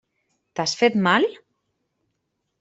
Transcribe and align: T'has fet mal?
T'has 0.59 0.73
fet 0.79 0.97
mal? 1.09 1.29